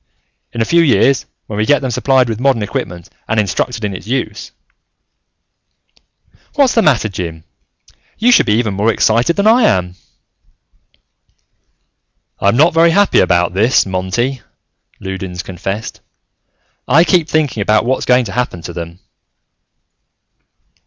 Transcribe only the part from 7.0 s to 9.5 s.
Jim? You should be even more excited than